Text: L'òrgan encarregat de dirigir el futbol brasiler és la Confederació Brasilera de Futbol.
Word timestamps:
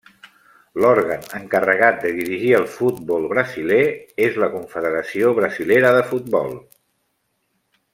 L'òrgan 0.83 1.27
encarregat 1.39 1.99
de 2.05 2.13
dirigir 2.21 2.49
el 2.61 2.65
futbol 2.79 3.29
brasiler 3.35 3.81
és 4.29 4.43
la 4.45 4.53
Confederació 4.57 5.33
Brasilera 5.43 5.97
de 6.01 6.05
Futbol. 6.15 6.55